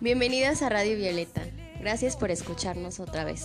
[0.00, 1.42] Bienvenidas a Radio Violeta.
[1.80, 3.44] Gracias por escucharnos otra vez.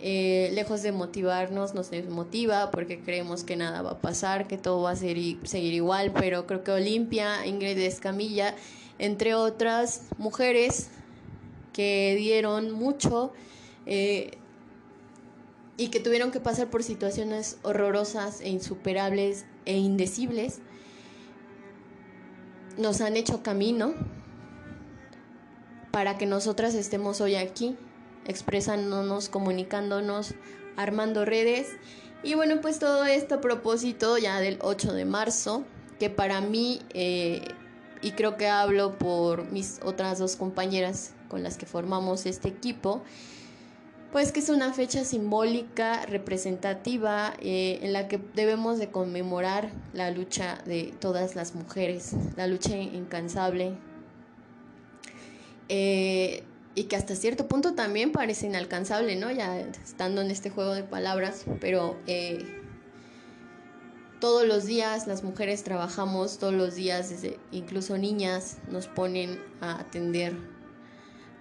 [0.01, 4.83] eh, lejos de motivarnos nos desmotiva porque creemos que nada va a pasar, que todo
[4.83, 8.55] va a ser seguir igual, pero creo que Olimpia, Ingrid Escamilla,
[8.99, 10.89] entre otras mujeres
[11.73, 13.33] que dieron mucho
[13.87, 14.39] eh,
[15.77, 20.61] y que tuvieron que pasar por situaciones horrorosas e insuperables e indecibles,
[22.77, 23.95] nos han hecho camino
[25.91, 27.77] para que nosotras estemos hoy aquí,
[28.27, 30.35] expresándonos, comunicándonos,
[30.77, 31.69] armando redes.
[32.23, 35.65] Y bueno, pues todo esto a propósito ya del 8 de marzo,
[35.99, 37.43] que para mí, eh,
[38.03, 43.03] y creo que hablo por mis otras dos compañeras con las que formamos este equipo,
[44.15, 50.13] pues que es una fecha simbólica, representativa, eh, en la que debemos de conmemorar la
[50.13, 53.77] lucha de todas las mujeres, la lucha incansable
[55.69, 56.45] eh,
[56.77, 59.33] y que hasta cierto punto también parece inalcanzable, ¿no?
[59.33, 62.63] Ya estando en este juego de palabras, pero eh,
[64.21, 69.81] todos los días las mujeres trabajamos, todos los días, desde incluso niñas, nos ponen a
[69.81, 70.37] atender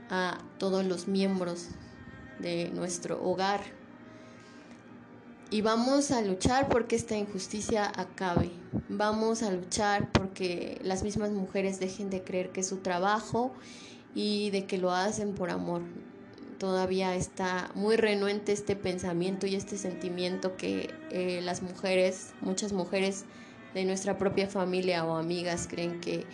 [0.10, 1.68] a todos los miembros
[2.40, 3.62] de nuestro hogar.
[5.50, 8.50] Y vamos a luchar porque esta injusticia acabe.
[8.90, 13.54] Vamos a luchar porque las mismas mujeres dejen de creer que su trabajo
[14.16, 15.84] y de que lo hacen por amor.
[16.58, 23.26] Todavía está muy renuente este pensamiento y este sentimiento que eh, las mujeres, muchas mujeres
[23.74, 26.26] de nuestra propia familia o amigas creen que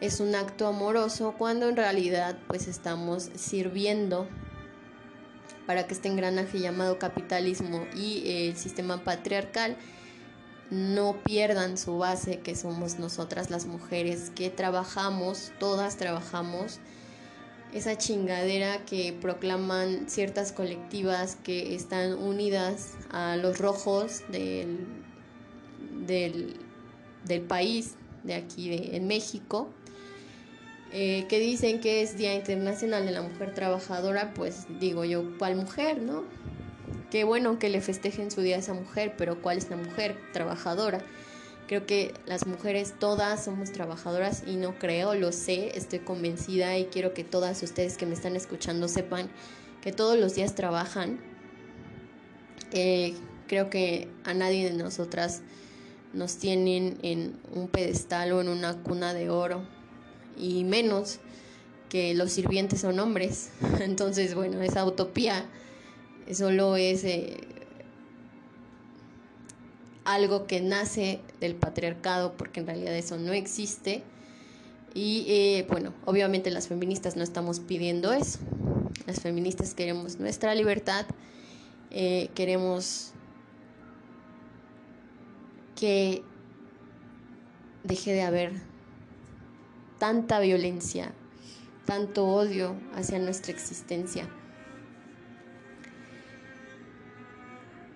[0.00, 4.28] es un acto amoroso cuando en realidad pues estamos sirviendo
[5.66, 9.76] para que este engranaje llamado capitalismo y eh, el sistema patriarcal
[10.70, 16.80] no pierdan su base que somos nosotras las mujeres que trabajamos, todas trabajamos
[17.74, 24.86] esa chingadera que proclaman ciertas colectivas que están unidas a los rojos del,
[26.06, 29.70] del, país, de aquí de, en México,
[30.96, 35.56] eh, que dicen que es Día Internacional de la Mujer Trabajadora, pues digo yo, ¿cuál
[35.56, 36.22] mujer, no?
[37.10, 40.16] Qué bueno que le festejen su día a esa mujer, pero ¿cuál es la mujer
[40.32, 41.00] trabajadora?
[41.66, 46.84] Creo que las mujeres todas somos trabajadoras y no creo, lo sé, estoy convencida y
[46.84, 49.28] quiero que todas ustedes que me están escuchando sepan
[49.82, 51.18] que todos los días trabajan.
[52.70, 53.14] Eh,
[53.48, 55.42] creo que a nadie de nosotras
[56.12, 59.66] nos tienen en un pedestal o en una cuna de oro
[60.36, 61.20] y menos
[61.88, 63.50] que los sirvientes son hombres.
[63.80, 65.46] Entonces, bueno, esa utopía
[66.32, 67.36] solo es eh,
[70.04, 74.02] algo que nace del patriarcado, porque en realidad eso no existe.
[74.94, 78.38] Y eh, bueno, obviamente las feministas no estamos pidiendo eso.
[79.06, 81.06] Las feministas queremos nuestra libertad,
[81.90, 83.12] eh, queremos
[85.76, 86.22] que
[87.82, 88.73] deje de haber
[90.04, 91.14] tanta violencia,
[91.86, 94.28] tanto odio hacia nuestra existencia.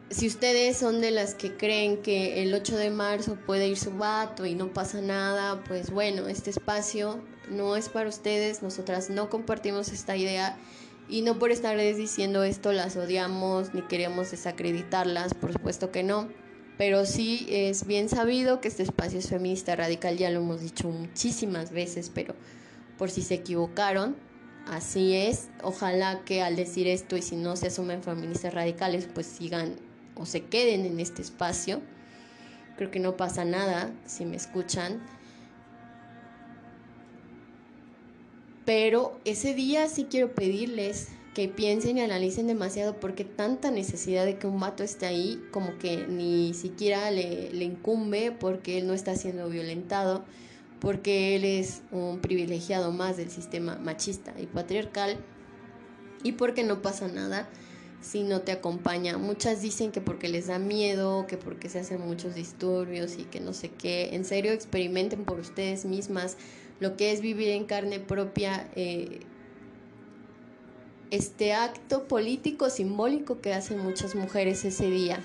[0.08, 3.90] si ustedes son de las que creen que el 8 de marzo puede ir su
[3.90, 9.28] vato y no pasa nada, pues bueno, este espacio no es para ustedes, nosotras no
[9.28, 10.56] compartimos esta idea
[11.10, 16.30] y no por estarles diciendo esto las odiamos ni queremos desacreditarlas, por supuesto que no,
[16.78, 20.88] pero sí es bien sabido que este espacio es feminista radical, ya lo hemos dicho
[20.88, 22.36] muchísimas veces, pero
[22.96, 24.16] por si se equivocaron,
[24.64, 25.48] así es.
[25.62, 29.74] Ojalá que al decir esto y si no se asumen feministas radicales, pues sigan
[30.14, 31.82] o se queden en este espacio.
[32.76, 35.02] Creo que no pasa nada si me escuchan.
[38.64, 44.38] Pero ese día sí quiero pedirles que piensen y analicen demasiado porque tanta necesidad de
[44.38, 48.94] que un vato esté ahí como que ni siquiera le, le incumbe porque él no
[48.94, 50.24] está siendo violentado
[50.80, 55.16] porque él es un privilegiado más del sistema machista y patriarcal
[56.22, 57.48] y porque no pasa nada
[58.00, 59.18] si no te acompaña.
[59.18, 63.40] Muchas dicen que porque les da miedo, que porque se hacen muchos disturbios y que
[63.40, 64.10] no sé qué.
[64.12, 66.36] En serio, experimenten por ustedes mismas
[66.80, 69.20] lo que es vivir en carne propia eh,
[71.10, 75.20] este acto político simbólico que hacen muchas mujeres ese día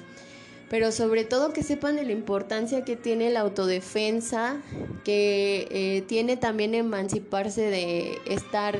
[0.73, 4.59] pero sobre todo que sepan de la importancia que tiene la autodefensa,
[5.03, 8.79] que eh, tiene también emanciparse de estar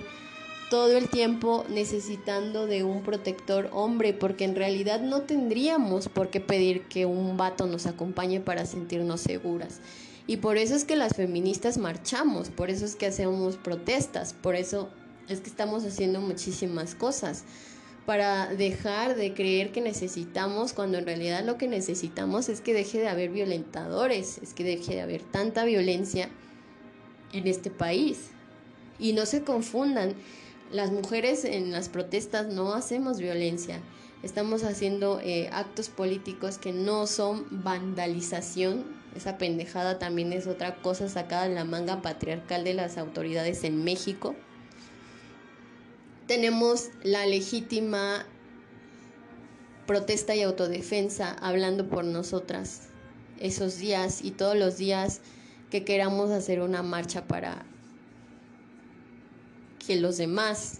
[0.71, 6.39] todo el tiempo necesitando de un protector hombre, porque en realidad no tendríamos por qué
[6.39, 9.79] pedir que un vato nos acompañe para sentirnos seguras.
[10.25, 14.55] Y por eso es que las feministas marchamos, por eso es que hacemos protestas, por
[14.55, 14.89] eso
[15.29, 17.43] es que estamos haciendo muchísimas cosas
[18.05, 22.99] para dejar de creer que necesitamos cuando en realidad lo que necesitamos es que deje
[22.99, 26.29] de haber violentadores, es que deje de haber tanta violencia
[27.31, 28.31] en este país.
[28.99, 30.15] Y no se confundan,
[30.71, 33.79] las mujeres en las protestas no hacemos violencia,
[34.21, 38.83] estamos haciendo eh, actos políticos que no son vandalización,
[39.15, 43.83] esa pendejada también es otra cosa sacada de la manga patriarcal de las autoridades en
[43.83, 44.35] México
[46.27, 48.25] tenemos la legítima
[49.85, 52.89] protesta y autodefensa hablando por nosotras
[53.39, 55.21] esos días y todos los días
[55.69, 57.65] que queramos hacer una marcha para
[59.85, 60.79] que los demás,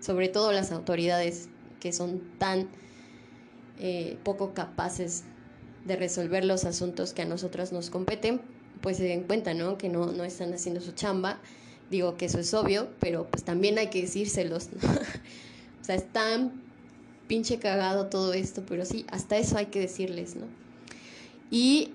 [0.00, 1.48] sobre todo las autoridades
[1.78, 2.68] que son tan
[3.78, 5.24] eh, poco capaces
[5.86, 8.42] de resolver los asuntos que a nosotras nos competen,
[8.82, 9.78] pues se den cuenta, ¿no?
[9.78, 11.40] Que no, no están haciendo su chamba
[11.90, 14.68] Digo que eso es obvio, pero pues también hay que decírselos.
[15.80, 16.52] o sea, es tan
[17.26, 20.46] pinche cagado todo esto, pero sí, hasta eso hay que decirles, ¿no?
[21.50, 21.90] Y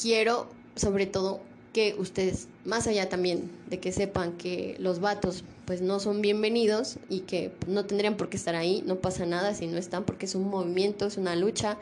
[0.00, 1.40] quiero, sobre todo,
[1.72, 6.98] que ustedes, más allá también de que sepan que los vatos pues no son bienvenidos
[7.08, 10.26] y que no tendrían por qué estar ahí, no pasa nada si no están porque
[10.26, 11.78] es un movimiento, es una lucha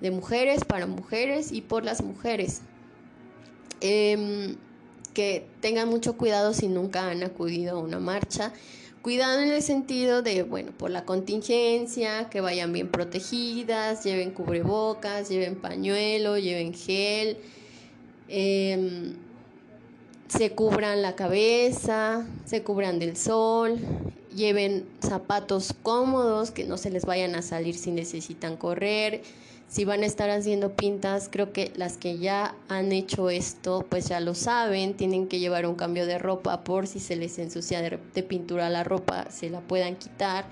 [0.00, 2.62] de mujeres para mujeres y por las mujeres.
[3.80, 4.56] Eh,
[5.14, 8.52] que tengan mucho cuidado si nunca han acudido a una marcha.
[9.02, 15.28] Cuidado en el sentido de, bueno, por la contingencia, que vayan bien protegidas, lleven cubrebocas,
[15.28, 17.38] lleven pañuelo, lleven gel,
[18.28, 19.14] em,
[20.28, 23.78] se cubran la cabeza, se cubran del sol,
[24.34, 29.22] lleven zapatos cómodos, que no se les vayan a salir si necesitan correr
[29.68, 34.08] si van a estar haciendo pintas, creo que las que ya han hecho esto, pues
[34.08, 37.82] ya lo saben, tienen que llevar un cambio de ropa por si se les ensucia
[37.82, 40.46] de, pintura la ropa, se la puedan quitar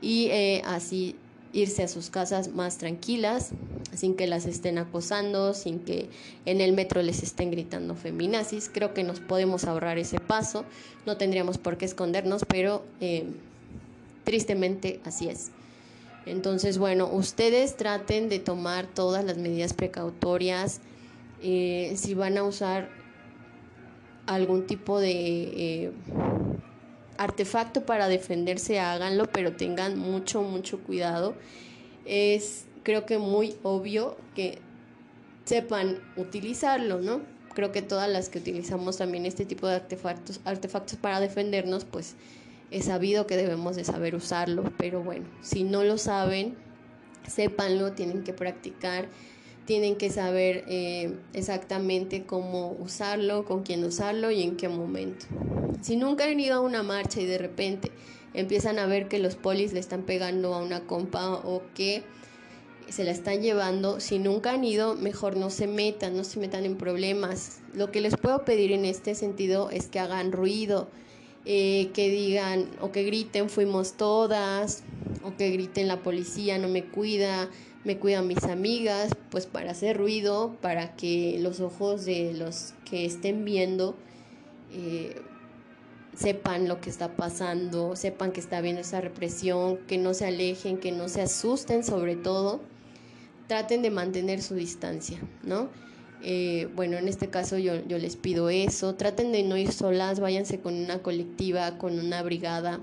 [0.00, 1.14] y eh, así
[1.52, 3.50] irse a sus casas más tranquilas,
[3.94, 6.08] sin que las estén acosando, sin que
[6.44, 8.70] en el metro les estén gritando feminazis.
[8.72, 10.64] Creo que nos podemos ahorrar ese paso,
[11.06, 13.26] no tendríamos por qué escondernos, pero eh,
[14.24, 15.50] tristemente así es.
[16.26, 20.80] Entonces, bueno, ustedes traten de tomar todas las medidas precautorias.
[21.42, 22.90] Eh, si van a usar
[24.26, 25.92] algún tipo de eh,
[27.16, 31.34] artefacto para defenderse, háganlo, pero tengan mucho, mucho cuidado.
[32.04, 34.58] Es creo que muy obvio que
[35.44, 37.22] sepan utilizarlo, ¿no?
[37.54, 42.14] Creo que todas las que utilizamos también este tipo de artefactos, artefactos para defendernos, pues
[42.70, 46.56] es sabido que debemos de saber usarlo, pero bueno, si no lo saben,
[47.28, 49.08] sépanlo, tienen que practicar,
[49.64, 55.26] tienen que saber eh, exactamente cómo usarlo, con quién usarlo y en qué momento.
[55.80, 57.90] Si nunca han ido a una marcha y de repente
[58.34, 62.02] empiezan a ver que los polis le están pegando a una compa o que
[62.88, 66.64] se la están llevando, si nunca han ido, mejor no se metan, no se metan
[66.64, 67.60] en problemas.
[67.72, 70.88] Lo que les puedo pedir en este sentido es que hagan ruido,
[71.44, 74.82] eh, que digan o que griten fuimos todas,
[75.24, 77.48] o que griten la policía no me cuida,
[77.84, 83.06] me cuidan mis amigas, pues para hacer ruido, para que los ojos de los que
[83.06, 83.96] estén viendo
[84.72, 85.16] eh,
[86.14, 90.78] sepan lo que está pasando, sepan que está habiendo esa represión, que no se alejen,
[90.78, 92.60] que no se asusten sobre todo,
[93.46, 95.70] traten de mantener su distancia, ¿no?
[96.22, 98.94] Eh, bueno, en este caso yo, yo les pido eso.
[98.94, 102.80] Traten de no ir solas, váyanse con una colectiva, con una brigada.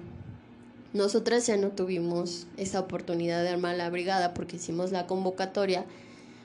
[0.93, 5.85] Nosotras ya no tuvimos esa oportunidad de armar la brigada porque hicimos la convocatoria.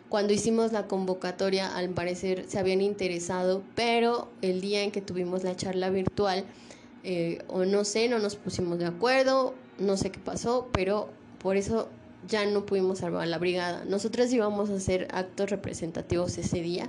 [0.08, 5.42] Cuando hicimos la convocatoria, al parecer se habían interesado, pero el día en que tuvimos
[5.42, 6.44] la charla virtual,
[7.02, 11.08] eh, o no sé, no nos pusimos de acuerdo, no sé qué pasó, pero
[11.38, 11.88] por eso
[12.28, 13.84] ya no pudimos armar la brigada.
[13.84, 16.88] Nosotras íbamos a hacer actos representativos ese día.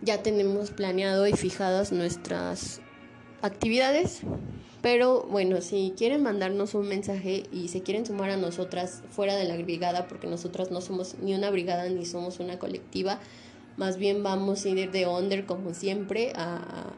[0.00, 2.80] Ya tenemos planeado y fijadas nuestras
[3.40, 4.20] actividades,
[4.80, 9.44] pero bueno, si quieren mandarnos un mensaje y se quieren sumar a nosotras fuera de
[9.44, 13.20] la brigada, porque nosotras no somos ni una brigada ni somos una colectiva,
[13.76, 16.92] más bien vamos a ir de under como siempre a,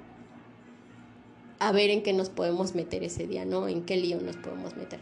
[1.58, 3.68] a ver en qué nos podemos meter ese día, ¿no?
[3.68, 5.00] En qué lío nos podemos meter.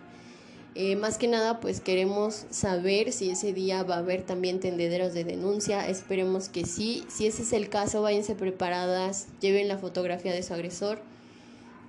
[0.75, 5.13] Eh, más que nada, pues queremos saber si ese día va a haber también tendederos
[5.13, 5.87] de denuncia.
[5.87, 7.05] Esperemos que sí.
[7.09, 11.01] Si ese es el caso, váyanse preparadas, lleven la fotografía de su agresor.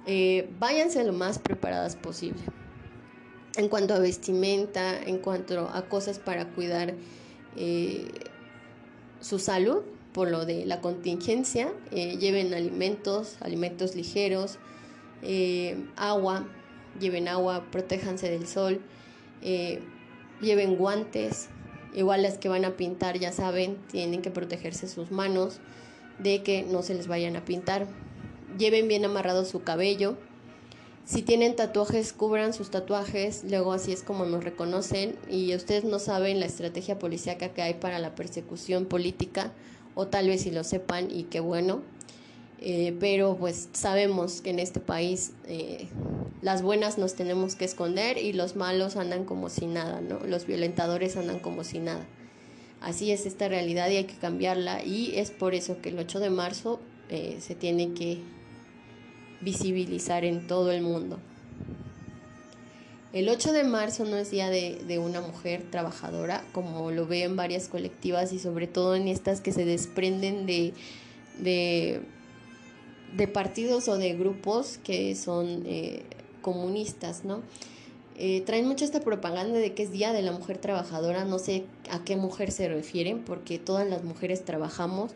[0.05, 2.41] Eh, váyanse lo más preparadas posible.
[3.55, 6.93] En cuanto a vestimenta, en cuanto a cosas para cuidar
[7.55, 8.09] eh,
[9.21, 14.59] su salud, por lo de la contingencia, lleven alimentos, alimentos ligeros,
[15.95, 16.45] agua
[16.99, 18.81] lleven agua, protéjanse del sol,
[19.41, 19.81] eh,
[20.41, 21.49] lleven guantes,
[21.93, 25.59] igual las que van a pintar ya saben, tienen que protegerse sus manos
[26.19, 27.87] de que no se les vayan a pintar.
[28.57, 30.17] Lleven bien amarrado su cabello.
[31.05, 35.99] Si tienen tatuajes, cubran sus tatuajes, luego así es como nos reconocen y ustedes no
[35.99, 39.51] saben la estrategia policíaca que hay para la persecución política
[39.95, 41.81] o tal vez si lo sepan y qué bueno.
[42.61, 45.89] Eh, pero pues sabemos que en este país eh,
[46.43, 50.19] las buenas nos tenemos que esconder y los malos andan como si nada, ¿no?
[50.19, 52.05] Los violentadores andan como si nada.
[52.81, 56.19] Así es esta realidad y hay que cambiarla y es por eso que el 8
[56.19, 58.19] de marzo eh, se tiene que
[59.39, 61.17] visibilizar en todo el mundo.
[63.13, 67.37] El 8 de marzo no es día de, una mujer trabajadora, como lo veo en
[67.37, 70.73] varias colectivas y sobre todo en estas que se desprenden de
[73.15, 76.03] de partidos o de grupos que son eh,
[76.43, 77.41] comunistas, ¿no?
[78.15, 81.65] Eh, traen mucho esta propaganda de que es Día de la Mujer Trabajadora, no sé
[81.89, 85.13] a qué mujer se refieren, porque todas las mujeres trabajamos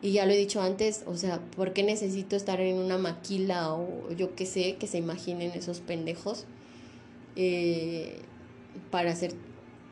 [0.00, 3.74] y ya lo he dicho antes, o sea, ¿por qué necesito estar en una maquila
[3.74, 6.46] o yo qué sé, que se imaginen esos pendejos
[7.36, 8.20] eh,
[8.90, 9.34] para ser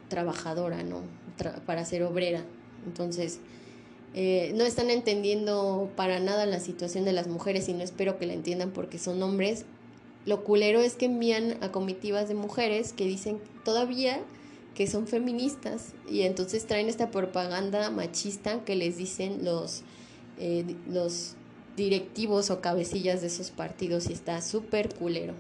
[0.09, 1.03] trabajadora, ¿no?
[1.67, 2.45] para ser obrera.
[2.87, 3.41] Entonces,
[4.15, 8.27] eh, no están entendiendo para nada la situación de las mujeres y no espero que
[8.27, 9.65] la entiendan porque son hombres.
[10.27, 14.21] Lo culero es que envían a comitivas de mujeres que dicen todavía
[14.75, 19.83] que son feministas y entonces traen esta propaganda machista que les dicen los,
[20.39, 21.35] eh, los
[21.77, 25.35] directivos o cabecillas de esos partidos y está súper culero.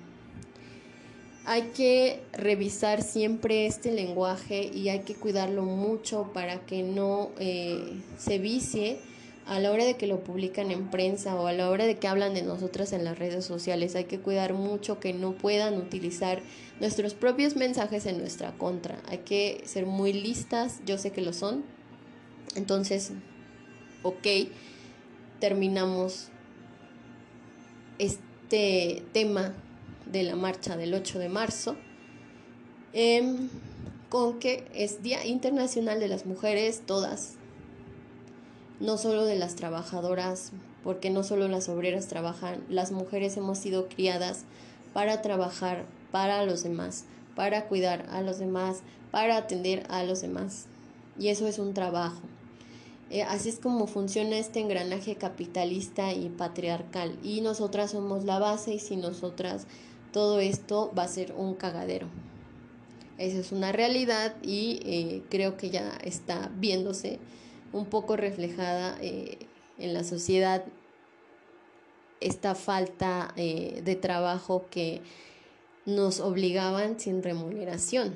[1.44, 7.92] Hay que revisar siempre este lenguaje y hay que cuidarlo mucho para que no eh,
[8.18, 8.98] se vicie
[9.48, 12.06] a la hora de que lo publican en prensa o a la hora de que
[12.06, 13.96] hablan de nosotras en las redes sociales.
[13.96, 16.42] Hay que cuidar mucho que no puedan utilizar
[16.80, 19.00] nuestros propios mensajes en nuestra contra.
[19.08, 21.64] Hay que ser muy listas, yo sé que lo son.
[22.56, 23.12] Entonces,
[24.02, 24.26] ok,
[25.40, 26.28] terminamos
[27.98, 29.54] este tema
[30.04, 31.76] de la marcha del 8 de marzo,
[32.92, 33.48] em,
[34.10, 37.38] con que es Día Internacional de las Mujeres, todas,
[38.80, 40.52] no solo de las trabajadoras,
[40.84, 44.44] porque no solo las obreras trabajan, las mujeres hemos sido criadas
[44.92, 47.04] para trabajar para los demás,
[47.34, 48.78] para cuidar a los demás,
[49.10, 50.66] para atender a los demás.
[51.18, 52.20] Y eso es un trabajo.
[53.10, 57.18] Eh, así es como funciona este engranaje capitalista y patriarcal.
[57.22, 59.66] Y nosotras somos la base y si nosotras
[60.12, 62.08] todo esto va a ser un cagadero.
[63.18, 67.18] Esa es una realidad y eh, creo que ya está viéndose
[67.72, 69.38] un poco reflejada eh,
[69.78, 70.64] en la sociedad
[72.20, 75.02] esta falta eh, de trabajo que
[75.86, 78.14] nos obligaban sin remuneración.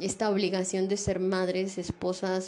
[0.00, 2.46] Esta obligación de ser madres, esposas,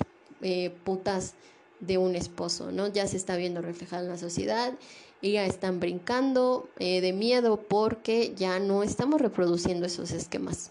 [0.85, 1.35] putas
[1.81, 2.89] de un esposo, ¿no?
[2.89, 4.75] Ya se está viendo reflejada en la sociedad
[5.21, 10.71] y ya están brincando eh, de miedo porque ya no estamos reproduciendo esos esquemas.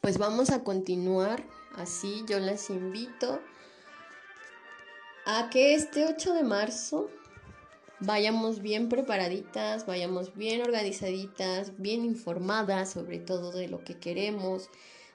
[0.00, 1.42] Pues vamos a continuar
[1.76, 3.40] así, yo les invito
[5.30, 7.10] a que este 8 de marzo
[8.00, 14.70] vayamos bien preparaditas, vayamos bien organizaditas, bien informadas sobre todo de lo que queremos,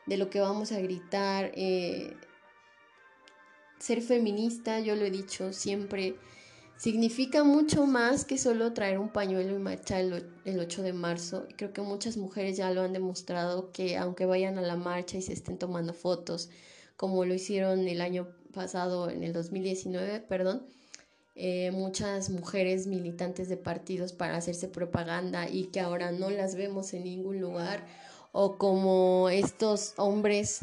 [0.05, 1.51] de lo que vamos a gritar.
[1.55, 2.15] Eh,
[3.79, 6.15] ser feminista, yo lo he dicho siempre,
[6.77, 10.01] significa mucho más que solo traer un pañuelo y marchar
[10.46, 11.48] el, 8 de marzo.
[11.58, 15.24] Creo que muchas mujeres ya lo han demostrado que aunque vayan a la marcha y
[15.24, 16.51] se estén tomando fotos,
[16.98, 20.65] como lo hicieron el año pasado, en el 2019, perdón,
[21.36, 26.93] eh, muchas mujeres militantes de partidos para hacerse propaganda y que ahora no las vemos
[26.93, 27.86] en ningún lugar,
[28.31, 30.62] o como estos hombres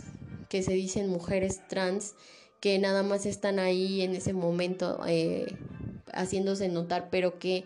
[0.49, 2.14] que se dicen mujeres trans,
[2.61, 5.56] que nada más están ahí en ese momento eh,
[6.12, 7.64] haciéndose notar, pero que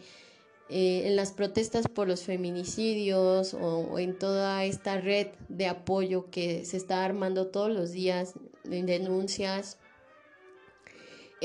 [0.70, 6.64] eh, en las protestas por los feminicidios o, en toda esta red de apoyo que
[6.64, 8.32] se está armando todos los días
[8.70, 9.76] en denuncias,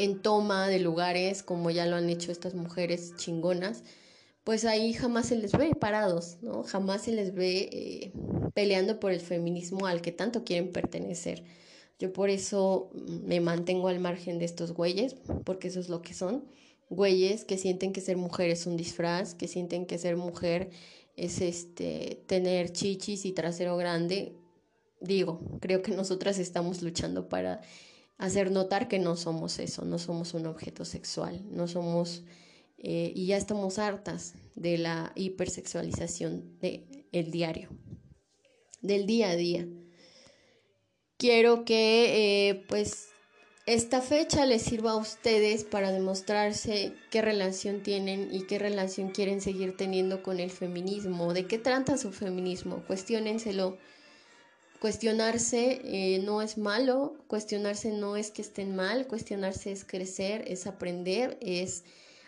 [0.03, 3.83] en toma de lugares, como ya lo han hecho estas mujeres chingonas,
[4.43, 6.63] pues ahí jamás se les ve parados, ¿no?
[6.63, 8.11] Jamás se les ve eh,
[8.53, 11.43] peleando por el feminismo al que tanto quieren pertenecer.
[11.99, 16.13] Yo por eso me mantengo al margen de estos güeyes, porque eso es lo que
[16.13, 16.45] son.
[16.89, 20.69] Güeyes que sienten que ser mujer es un disfraz, que sienten que ser mujer
[21.17, 24.33] es este tener chichis y trasero grande.
[25.01, 27.61] Digo, creo que nosotras estamos luchando para
[28.19, 32.23] hacer notar que no somos eso, no somos un objeto sexual, no somos
[32.77, 37.69] eh, y ya estamos hartas de la hipersexualización del el diario,
[38.81, 39.67] del día a día
[41.19, 43.09] quiero que eh, pues
[43.67, 49.41] esta fecha les sirva a ustedes para demostrarse qué relación tienen y qué relación quieren
[49.41, 53.77] seguir teniendo con el feminismo, de qué trata su feminismo, cuestionenselo.
[54.79, 60.67] Cuestionarse eh, no es malo, cuestionarse no es que estén mal, cuestionarse es crecer, es
[60.67, 61.83] aprender, es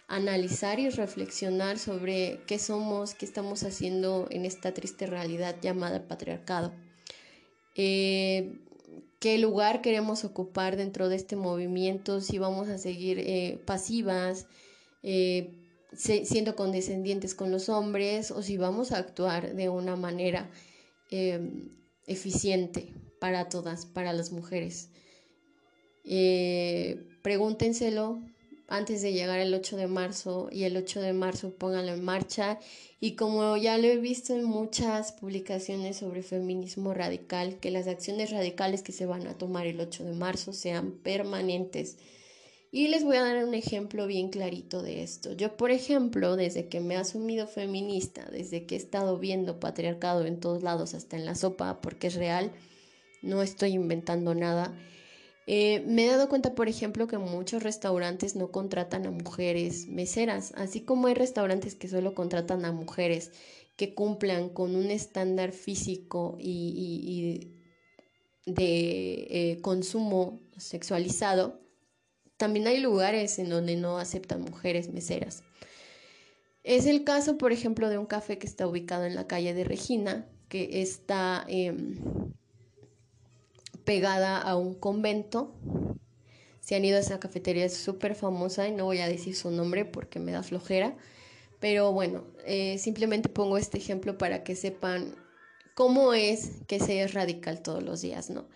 [0.10, 6.74] analizar y reflexionar sobre qué somos, qué estamos haciendo en esta triste realidad llamada patriarcado.
[7.76, 8.60] Eh,
[9.20, 14.46] qué lugar queremos ocupar dentro de este movimiento, si vamos a seguir eh, pasivas,
[15.94, 20.50] siendo condescendientes con los hombres, o si vamos a actuar de una manera
[21.10, 24.90] em, eficiente para todas, para las mujeres.
[26.04, 28.20] Eh, pregúntenselo
[28.68, 32.58] antes de llegar el 8 de marzo y el 8 de marzo pónganlo en marcha
[33.02, 38.32] y como ya lo he visto en muchas publicaciones sobre feminismo radical, que las acciones
[38.32, 41.98] radicales que se van a tomar el 8 de marzo sean permanentes.
[42.74, 45.34] Y les voy a dar un ejemplo bien clarito de esto.
[45.34, 50.26] Yo, por ejemplo, desde que me he asumido feminista, desde que he estado viendo patriarcado
[50.26, 52.54] en todos lados, hasta en la sopa, porque es real,
[53.22, 54.74] no estoy inventando nada,
[55.48, 60.54] eh, me he dado cuenta, por ejemplo, que muchos restaurantes no contratan a mujeres meseras,
[60.56, 63.32] así como hay restaurantes que solo contratan a mujeres
[63.76, 67.52] que cumplan con un estándar físico y,
[68.46, 71.61] de eh, consumo sexualizado.
[72.42, 75.44] También hay lugares en donde no aceptan mujeres meseras.
[76.64, 79.64] Es el caso, por ejemplo, de un café que está ubicado en la calle de
[79.64, 81.46] Regina, que está...
[81.48, 82.00] Em,
[83.84, 85.54] pegada a un convento.
[86.60, 89.52] Si han ido a esa cafetería es súper famosa y no voy a decir su
[89.52, 90.96] nombre porque me da flojera.
[91.60, 95.16] Pero bueno, eh, simplemente pongo este ejemplo para que sepan
[95.76, 98.48] cómo es que se es radical todos los días, ¿no?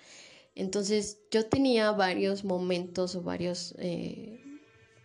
[0.56, 4.40] Entonces yo tenía varios momentos o varios eh,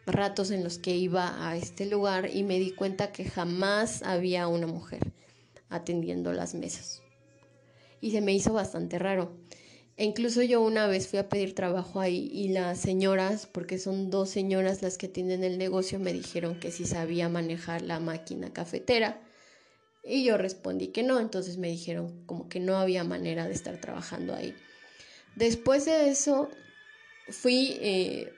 [0.06, 4.46] ratos en los que iba a este lugar y me di cuenta que jamás había
[4.46, 5.12] una mujer
[5.68, 7.02] atendiendo las mesas.
[8.00, 9.36] Y se me hizo bastante raro.
[9.96, 14.08] E incluso yo una vez fui a pedir trabajo ahí y las señoras, porque son
[14.08, 18.52] dos señoras las que tienen el negocio, me dijeron que si sabía manejar la máquina
[18.52, 19.20] cafetera.
[20.02, 23.78] Y yo respondí que no, entonces me dijeron como que no había manera de estar
[23.78, 24.54] trabajando ahí.
[25.40, 26.50] Después de eso,
[27.30, 28.30] fui eh,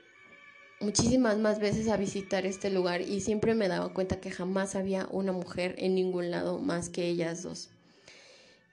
[0.79, 5.09] muchísimas más veces a visitar este lugar y siempre me daba cuenta que jamás había
[5.11, 7.71] una mujer en ningún lado más que ellas dos.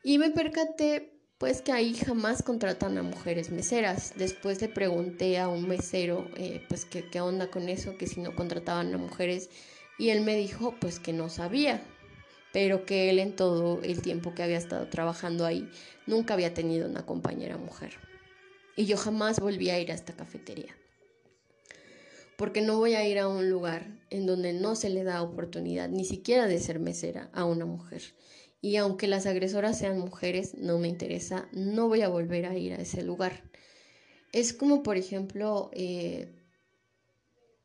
[0.04, 4.14] Y me percaté pues que ahí jamás contratan a mujeres meseras.
[4.16, 8.20] Después le pregunté a un mesero, eh, pues que qué onda con eso, que si
[8.20, 9.50] no contrataban a mujeres,
[9.98, 11.82] y él me dijo, pues que no sabía,
[12.54, 15.68] pero que él en todo el tiempo que había estado trabajando ahí
[16.06, 17.94] nunca había tenido una compañera mujer.
[18.76, 20.76] Y yo jamás volví a ir a esta cafetería.
[22.38, 25.90] Porque no voy a ir a un lugar en donde no se le da oportunidad
[25.90, 28.02] ni siquiera de ser mesera a una mujer.
[28.62, 32.74] Y aunque las agresoras sean mujeres, no me interesa, no voy a volver a ir
[32.74, 33.44] a ese lugar.
[34.32, 36.30] Es como, por ejemplo, eh,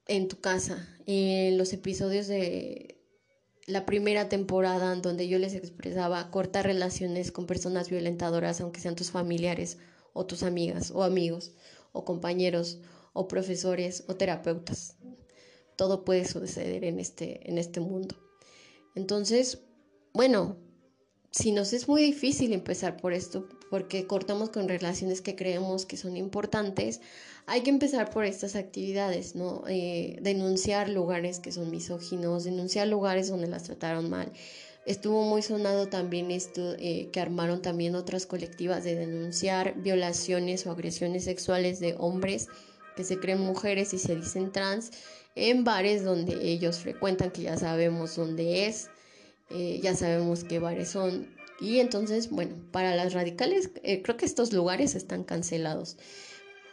[0.06, 3.00] en tu casa, en los episodios de
[3.66, 9.10] la primera temporada donde yo les expresaba cortar relaciones con personas violentadoras, aunque sean tus
[9.10, 9.78] familiares
[10.14, 11.52] o tus amigas o amigos
[11.92, 12.78] o compañeros
[13.12, 14.96] o profesores o terapeutas.
[15.76, 18.16] Todo puede suceder en este, en este mundo.
[18.94, 19.60] Entonces,
[20.14, 20.56] bueno,
[21.30, 25.96] si nos es muy difícil empezar por esto, porque cortamos con relaciones que creemos que
[25.96, 27.00] son importantes,
[27.46, 29.64] hay que empezar por estas actividades, ¿no?
[29.66, 34.32] Eh, denunciar lugares que son misóginos, denunciar lugares donde las trataron mal.
[34.86, 40.70] Estuvo muy sonado también esto eh, que armaron también otras colectivas de denunciar violaciones o
[40.70, 42.48] agresiones sexuales de hombres
[42.94, 44.90] que se creen mujeres y se dicen trans
[45.34, 48.90] en bares donde ellos frecuentan, que ya sabemos dónde es,
[49.50, 51.34] eh, ya sabemos qué bares son.
[51.60, 55.96] Y entonces, bueno, para las radicales eh, creo que estos lugares están cancelados.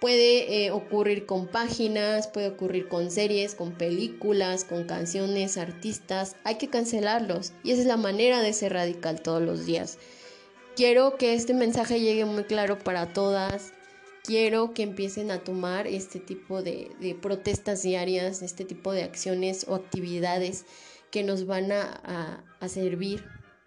[0.02, 6.36] Puede eh, ocurrir con páginas, puede ocurrir con series, con películas, con canciones, artistas.
[6.44, 7.54] Hay que cancelarlos.
[7.64, 10.00] Y esa es la manera de ser radical todos los días.
[10.76, 13.72] Quiero que este mensaje llegue muy claro para todas.
[14.24, 19.66] Quiero que empiecen a tomar este tipo de, de protestas diarias, este tipo de acciones
[19.70, 20.66] o actividades
[21.12, 23.24] que nos van a, servir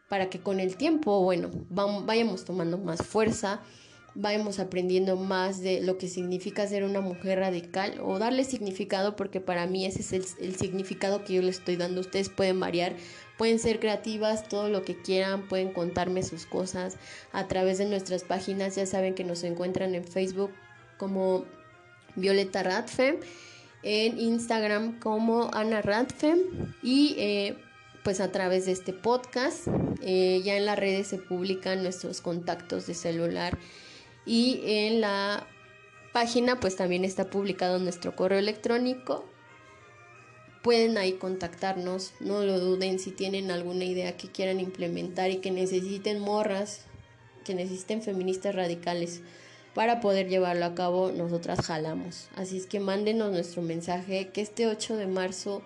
[0.08, 3.60] para que con el tiempo, bueno, vayamos tomando más fuerza,
[4.14, 9.40] vayamos aprendiendo más de lo que significa ser una mujer radical o darle significado, porque
[9.40, 12.00] para mí ese es el, significado que yo le estoy dando.
[12.00, 12.94] Ustedes pueden variar,
[13.36, 16.96] pueden ser creativas, todo lo que quieran, pueden contarme sus cosas
[17.32, 18.76] a través de nuestras páginas.
[18.76, 20.52] Ya saben que nos encuentran en Facebook
[20.96, 21.44] como
[22.16, 23.16] Violeta Radfem
[23.84, 26.38] en Instagram como Ana Radfem
[26.82, 27.56] y eh,
[28.02, 29.68] pues a través de este podcast.
[30.00, 33.58] Eh, ya en las redes se publican nuestros contactos de celular
[34.26, 35.46] y en la
[36.12, 39.24] página pues también está publicado nuestro correo electrónico.
[40.62, 45.50] Pueden ahí contactarnos, no lo duden si tienen alguna idea que quieran implementar y que
[45.50, 46.82] necesiten morras,
[47.44, 49.20] que necesiten feministas radicales
[49.74, 52.28] para poder llevarlo a cabo, nosotras jalamos.
[52.36, 55.62] Así es que mándenos nuestro mensaje que este 8 de marzo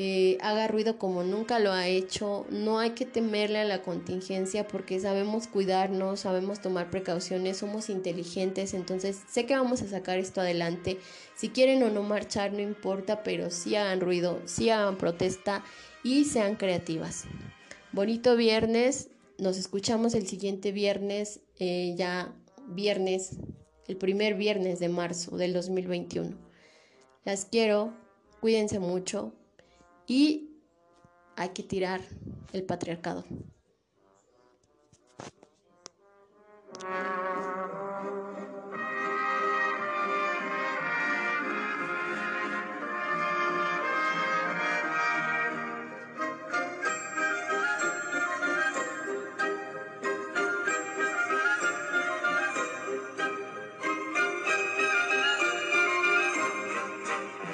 [0.00, 2.46] eh, haga ruido como nunca lo ha hecho.
[2.50, 8.74] No hay que temerle a la contingencia porque sabemos cuidarnos, sabemos tomar precauciones, somos inteligentes,
[8.74, 11.00] entonces sé que vamos a sacar esto adelante.
[11.34, 15.64] Si quieren o no marchar, no importa, pero sí hagan ruido, sí hagan protesta
[16.04, 17.24] y sean creativas.
[17.90, 22.32] Bonito viernes, nos escuchamos el siguiente viernes eh, ya
[22.68, 23.38] viernes,
[23.88, 26.36] el primer viernes de marzo del 2021.
[27.24, 27.92] Las quiero,
[28.40, 29.32] cuídense mucho
[30.08, 30.48] y
[31.36, 32.00] hay que tirar
[32.52, 33.24] el patriarcado.